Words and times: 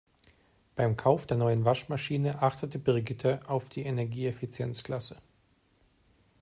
Beim 0.75 0.97
Kauf 0.97 1.27
der 1.27 1.37
neuen 1.37 1.63
Waschmaschine 1.63 2.41
achtete 2.41 2.79
Brigitte 2.79 3.39
auf 3.47 3.69
die 3.69 3.83
Energieeffizienzklasse. 3.83 5.17